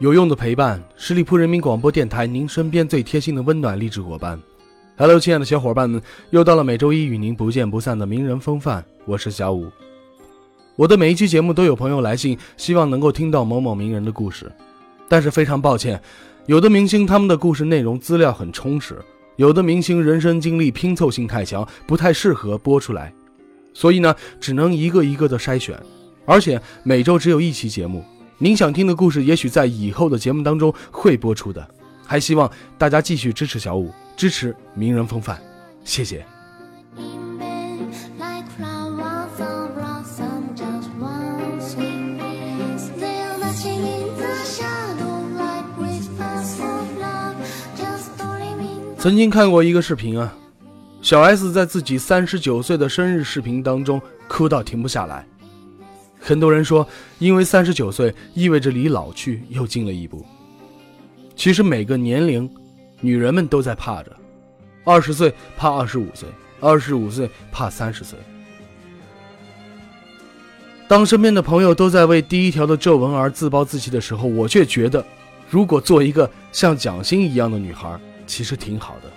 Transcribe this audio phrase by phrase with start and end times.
[0.00, 4.36] 有用的陪伴，十里铺人民广播电台，您身边最贴心的温暖励志伙伴。
[4.96, 9.70] Hello，亲爱的小伙伴们，又到了每周一与您不见不散的名人风范，我是小五。
[10.74, 14.50] 我的每一期节目都有朋友来信，希望能够听到某某名人的故事，
[15.08, 16.02] 但是非常抱歉，
[16.46, 18.98] 有的明星他们的故事内容资料很充实，
[19.36, 23.14] 有的明星人生经历拼凑性太强，不太适合播出来，
[23.72, 25.80] 所以呢，只能一个一个的筛选，
[26.24, 28.04] 而且每周只有一期节目。
[28.38, 31.66] 您想听的故事，也许在以后的节目当中会播出的。
[32.06, 35.38] 还希望大家继续支持小五，支持名人风范，
[35.84, 36.26] 谢谢。
[48.98, 50.34] 曾经看过一个视频啊，
[51.02, 55.26] 小 S 在自己三十九岁的生日视频当中哭到停不下来。
[56.26, 60.24] 很多人说，因为三十九岁意味着离老去又近了一步。
[61.36, 62.50] 其实每个年龄，
[63.02, 64.10] 女人们都在怕着：
[64.84, 66.26] 二十岁怕二十五岁，
[66.60, 68.18] 二十五岁怕三十岁。
[70.88, 75.04] 当身边的朋友都在为第一条的皱纹而自暴自弃的时候，我却觉得，
[75.50, 79.10] 如果做一个像蒋欣一样的女孩，其实挺好的。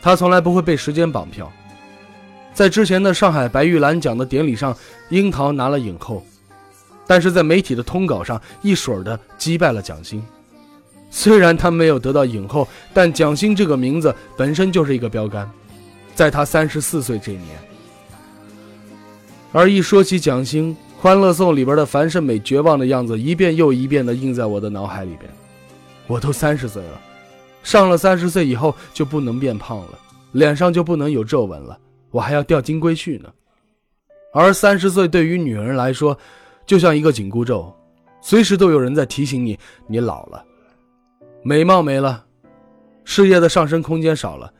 [0.00, 1.50] 她从来不会被时间绑票。
[2.54, 4.74] 在之前的上海白玉兰奖的典礼上，
[5.10, 6.24] 樱桃拿了影后，
[7.04, 10.22] 但是在媒体的通稿上一水儿的击败了蒋欣。
[11.10, 15.50] 虽然她没有得到影后，但蒋欣这个名字本身就是一个标杆，
[16.14, 17.58] 在她三十四岁这年。
[19.52, 25.30] 而一说起蒋欣，《欢乐颂》里边的樊胜美绝望的样子一遍又一遍的印在我的脑海里边。
[26.06, 27.00] 我都三十岁了，
[27.62, 29.98] 上了三十岁以后就不能变胖了，
[30.32, 31.78] 脸上就不能有皱纹了。
[32.14, 33.28] 我还要掉金龟婿呢，
[34.32, 36.16] 而三十岁对于女人来说，
[36.64, 37.74] 就像一个紧箍咒，
[38.20, 39.58] 随时都有人在提醒你，
[39.88, 40.44] 你老了，
[41.42, 42.24] 美貌没了，
[43.02, 44.54] 事业的上升空间少了，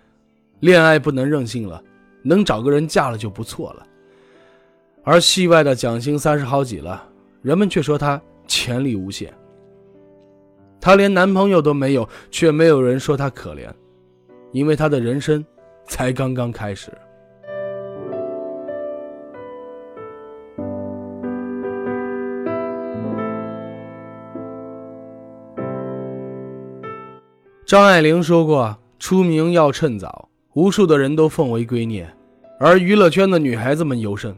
[0.58, 1.80] 恋爱不能任性了，
[2.24, 3.86] 能找个人嫁了就不错了。
[5.04, 7.08] 而戏外的蒋欣三十好几了，
[7.40, 9.32] 人们却说她潜力无限，
[10.80, 13.72] 她连男朋友都没有，却没有人说她可怜，
[14.50, 15.46] 因为她的人生
[15.86, 16.90] 才刚刚开始。
[27.66, 32.06] 张爱玲说过：“出名要趁早。”无数的人都奉为圭臬，
[32.60, 34.36] 而娱乐圈的女孩子们尤甚。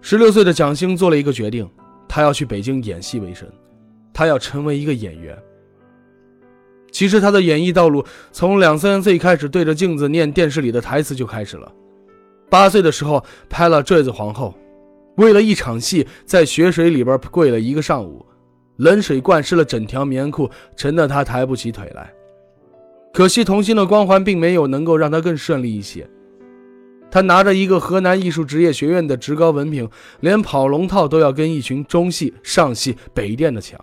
[0.00, 1.70] 十六岁的蒋欣做了一个决定，
[2.08, 3.48] 她要去北京演戏为生，
[4.12, 5.38] 她要成为一个演员。
[6.90, 11.72] 其实她的演艺道路从两三岁开始对着镜子念电视里的台词就开始了。
[12.50, 14.52] 八岁的时候拍了《坠子皇后》，
[15.22, 18.26] 为了一场戏在雪水里边跪了一个上午。
[18.76, 22.12] 冷水灌湿了整条棉裤，沉得他抬不起腿来。
[23.12, 26.08] 可惜童星的光环并没有能够让他更顺利一些。
[27.10, 33.78] 他拿着一个河南艺术职业学院的职高文凭，连跑龙套都要跟一群中戏、上戏、北电的抢。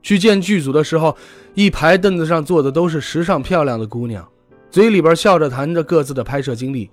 [0.00, 1.16] 去见剧组的时候，
[1.54, 4.24] 一排凳子上坐的都是时尚漂亮的姑娘，
[4.70, 6.88] 嘴里边笑着谈着各自的拍摄经历，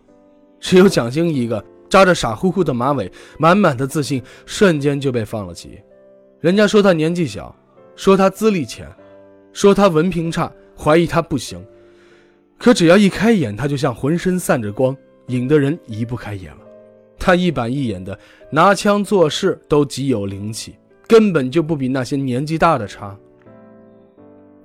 [0.60, 5.80] 只有蒋欣一个扎着傻乎乎的马尾，满满的自信瞬间就被放了弃。
[6.42, 7.56] 人家说他年纪小，
[7.96, 8.88] 说他资历浅，
[9.52, 11.64] 说他文凭差，怀疑他不行。
[12.58, 14.96] 可只要一开眼，他就像浑身散着光，
[15.28, 16.60] 引得人移不开眼了。
[17.18, 18.18] 他一板一眼的
[18.52, 20.76] 拿枪做事都极有灵气，
[21.08, 23.18] 根本就不比那些年纪大的差。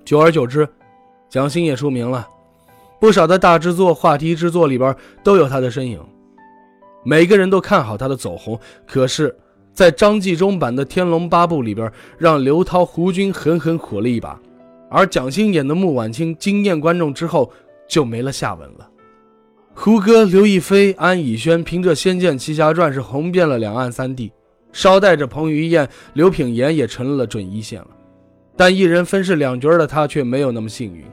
[0.05, 0.69] 久而久之，
[1.29, 2.29] 蒋欣也出名了，
[3.01, 6.05] 不少的大制作、话题制作里边都有他的身影。
[7.05, 9.35] 每个人都看好他的走红，可是。
[9.73, 14.39] 在张纪中版的《天龙八部》里边，让刘涛、胡军狠狠火了一把，
[14.91, 17.51] 而蒋欣演的穆婉清惊艳观众之后
[17.89, 18.89] 就没了下文了。
[19.73, 24.31] 胡歌、刘亦菲、安以轩凭着《仙剑奇侠传》是红遍了两岸三地，
[24.73, 27.89] 捎带着彭于晏、刘品言也成了准一线了。
[28.57, 31.03] 但一人分饰两角的他却没有那么幸运，《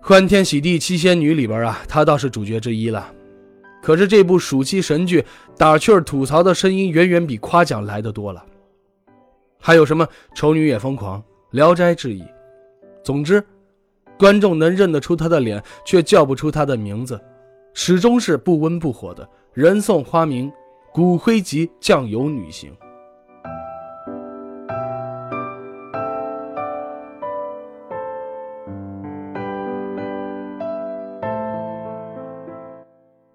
[0.00, 3.12] 欢天喜地七仙女》里边啊，他倒是主角之一了。
[3.82, 5.24] 可是这部暑期神剧，
[5.56, 8.44] 打趣儿吐槽的声音远远比夸奖来的多了。
[9.58, 11.18] 还有什么《丑女也疯狂》
[11.50, 12.22] 《聊斋志异》。
[13.02, 13.42] 总之，
[14.18, 17.20] 观众能认得出她的脸，却叫不出她的名字，
[17.72, 20.52] 始终是不温不火的人送花名
[20.92, 22.70] “骨灰级酱油女星”。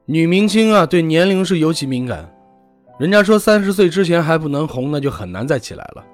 [0.07, 2.31] 女明星啊，对年龄是尤其敏感。
[3.00, 6.06] 人家说三十岁之前还不能红，那就很难再起来了。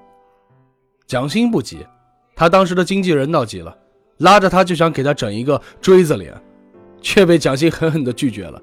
[1.06, 1.86] 蒋欣不急，
[2.34, 3.76] 他当时的经纪人倒急了，
[4.16, 6.34] 拉着他就想给他整一个锥子脸，
[7.02, 8.60] 却被蒋欣狠狠地拒绝了。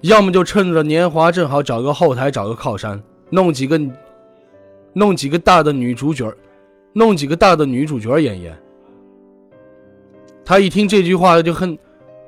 [0.00, 3.78] 要么就趁着年华正好找个后台，找个靠山，弄几个，
[4.94, 6.32] 弄几个大的女主角，
[6.94, 8.58] 弄几个大的女主角演演。
[10.42, 11.78] 他一听这句话就恨。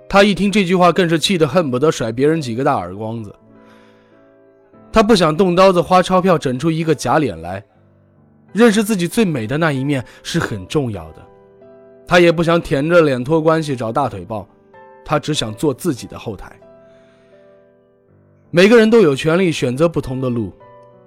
[0.09, 3.35] 他一听这句话，更是气得恨不得甩别人几个大耳光子。
[4.93, 7.63] 他不想动刀子花钞票整出一个假脸来，
[8.53, 11.23] 认识自己最美的那一面是很重要的。
[12.07, 14.47] 他也不想舔着脸托关系找大腿抱，
[15.05, 16.51] 他只想做自己的后台。
[18.51, 20.53] 每个人都有权利选择不同的路，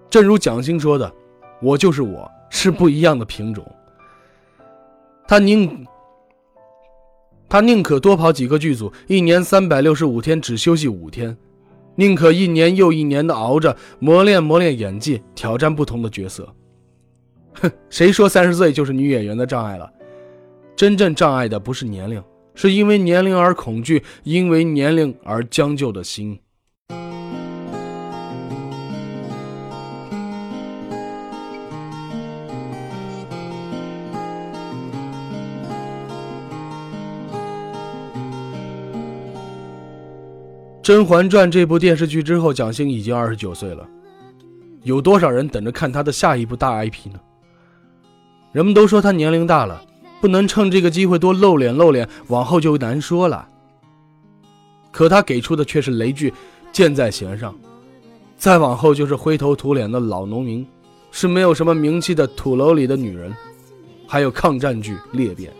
[0.10, 1.12] 正如蒋欣说的
[1.63, 3.66] ：“我就是我，是不一样的品种。”
[5.25, 5.88] 他宁。
[7.50, 11.36] 他宁可多跑几个剧组，一年三百六十五天只休息五天，
[11.96, 16.48] 宁可一年又一年的熬着磨练磨练演技，挑战不同的角色。
[17.54, 19.92] 哼，谁说三十岁就是女演员的障碍了？
[20.75, 22.24] 真正障碍的不是年龄，
[22.54, 26.36] 是因为年龄而恐惧，因为年龄而将就的心。
[40.89, 43.88] 《甄嬛传》这部电视剧之后，蒋欣已经二十九岁了。
[44.81, 47.19] 有多少人等着看她的下一部大 IP 呢？
[48.51, 49.80] 人们都说她年龄大了，
[50.19, 53.47] 不能趁这个机会多露脸露脸，往后就难说了。
[54.91, 56.33] 可她给出的却是雷剧，
[56.71, 57.56] 箭在弦上。
[58.35, 60.65] 再往后就是灰头土脸的老农民，
[61.12, 63.31] 是没有什么名气的土楼里的女人，
[64.07, 65.51] 还有抗战剧《裂变》。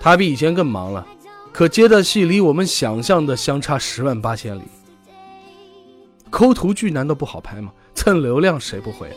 [0.00, 1.06] 她比以前更忙了。
[1.52, 4.62] 可接的戏离我们想象的相差十万八千里。
[6.30, 7.72] 抠图剧难道不好拍吗？
[7.94, 9.10] 蹭流量谁不会？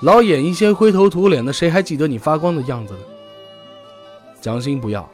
[0.00, 3.00] 老演一些灰头土脸的，谁还记得你发光的样子呢？
[4.40, 5.08] 蒋欣不要，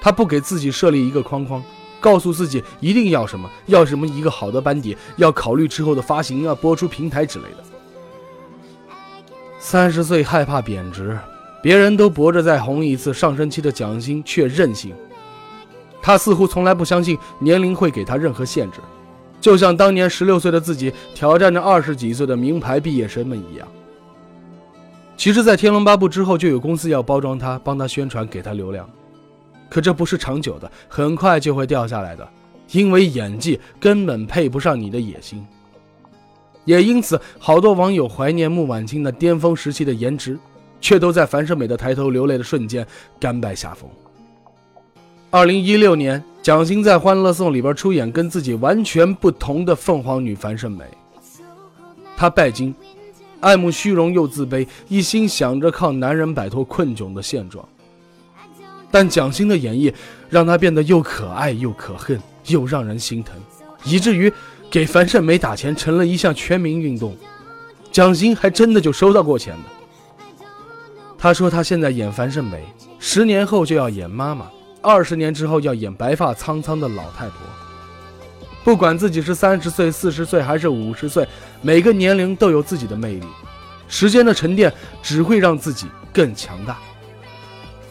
[0.00, 1.62] 他不给自己设立一个框框，
[2.00, 7.64] 告诉自己一定要什么，要什么一个好的班底，要考虑之后的发行啊、播出平台之类的。
[9.58, 11.18] 三十岁害怕贬值，
[11.62, 14.94] 别人都搏着再红一次，上升期的蒋欣却任性。
[16.02, 18.80] 他似乎从来不相信年龄会给他任何限制，
[19.40, 23.68] 就像当年十六岁的自己挑战着二十几岁的名牌毕业生们一样。
[25.16, 28.88] 其实，在《天龙八部》之后，就有公司要包装他，帮他宣传，给他流量。
[29.70, 32.28] 可这不是长久的，很快就会掉下来的，
[32.72, 35.46] 因为演技根本配不上你的野心。
[36.64, 40.36] 也因此，好多网友怀念穆婉清那巅峰时期的颜值，
[40.80, 42.84] 却都在樊胜美的抬头流泪的瞬间
[43.20, 43.88] 甘拜下风。
[45.34, 50.84] 二零一六年，蒋欣在《欢乐颂》里边出演跟自己完全不同的凤凰女樊胜美。
[52.14, 52.74] 她拜金，
[53.40, 57.66] 爱慕虚荣又自卑，一心想着靠男人摆脱困窘的现状。
[58.90, 59.90] 但蒋欣的演绎
[60.28, 63.34] 让她变得又可爱又可恨，又让人心疼，
[63.84, 64.30] 以至于
[64.70, 67.16] 给樊胜美打钱成了一项全民运动。
[67.90, 70.44] 蒋欣还真的就收到过钱的。
[71.16, 72.66] 她说她现在演樊胜美，
[72.98, 74.50] 十年后就要演妈妈。
[74.82, 77.36] 二十年之后要演白发苍苍的老太婆，
[78.64, 81.26] 不管自己是三十岁、四十岁还是五十岁，
[81.60, 83.26] 每个年龄都有自己的魅力。
[83.86, 84.72] 时间的沉淀
[85.02, 86.78] 只会让自己更强大。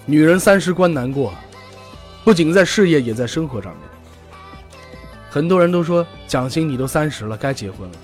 [0.06, 1.34] 女人三十关难过，
[2.26, 3.82] 不仅在事业，也在生活上面。
[5.30, 7.96] 很多人都说蒋欣，你都三十了，该结婚了。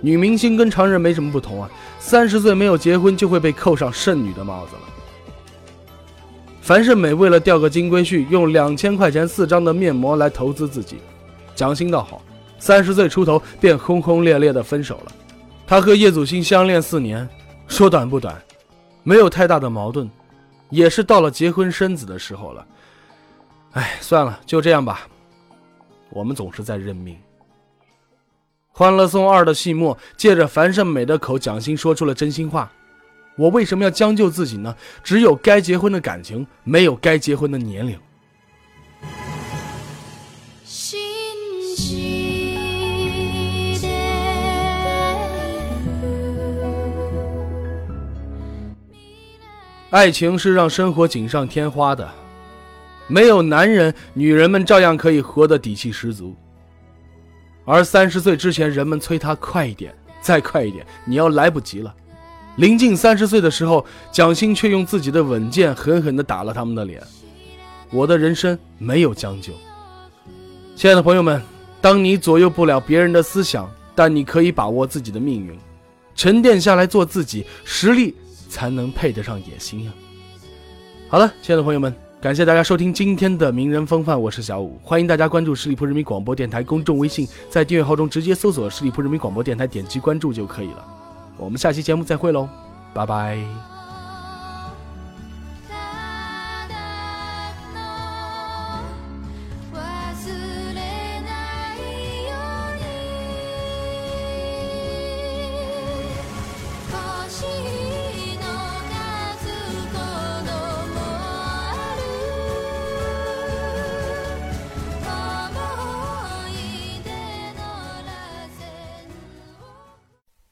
[0.00, 4.82] 女明星跟常人没什么不同啊，三十岁没有结婚就会被扣上剩女的帽子了。
[6.64, 10.96] 樊胜美为了钓个金龟婿，用两千块钱四张的面膜来投资自己。
[11.54, 12.22] 蒋欣倒好，
[12.58, 15.12] 三十岁出头便轰轰烈烈的分手了。
[15.66, 17.28] 他和叶祖新相恋四年，
[17.68, 18.40] 说短不短，
[19.02, 20.08] 没有太大的矛盾，
[20.70, 22.66] 也是到了结婚生子的时候了。
[23.72, 25.06] 哎，算了，就这样吧。
[26.08, 27.14] 我们总是在认命。
[28.72, 32.72] 《欢乐颂二》的戏末，借着樊胜美的口，蒋欣说出了真心话。
[33.36, 34.74] 我为什么要将就自己呢？
[35.02, 37.98] 只有该结婚的感情，没有该结婚的年龄。
[49.90, 52.08] 爱情是让生活锦上添花的，
[53.06, 56.34] 没有男人，女人们照样可以活得底气十足。
[57.64, 61.94] 而三十岁之前，人们催他快一点，再快一点，你要来不及了。
[62.56, 67.02] 临近三十岁的时候，蒋欣却用自己的稳健狠狠地打了他们的脸。
[67.90, 69.52] 我的人生没有将就，
[70.76, 71.42] 亲爱的朋友们，
[71.80, 75.58] 当你左右不了别人的思想，但你可以把握自己的命运，
[76.14, 78.14] 沉淀下来做自己，实力
[78.48, 79.92] 才能配得上野心呀。
[81.08, 81.94] 好了，亲爱的朋友们。
[82.20, 90.84] 感谢大家收听今天的名人风范，我是小五，欢迎大家关注十里铺人民广播电台公众微信，在订阅号中直接搜索十里铺人民广播电台，点击关注就可以了。
[91.36, 92.48] 我们下期节目再会喽，
[92.92, 93.73] 拜拜。